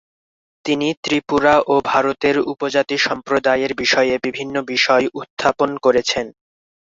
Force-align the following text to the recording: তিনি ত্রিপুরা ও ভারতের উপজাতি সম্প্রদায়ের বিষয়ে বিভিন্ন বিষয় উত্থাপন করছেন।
তিনি 0.65 0.87
ত্রিপুরা 1.03 1.55
ও 1.67 1.85
ভারতের 1.91 2.35
উপজাতি 2.51 2.97
সম্প্রদায়ের 3.07 3.71
বিষয়ে 3.81 4.13
বিভিন্ন 4.25 4.55
বিষয় 4.71 5.05
উত্থাপন 5.19 5.69
করছেন। 5.85 6.25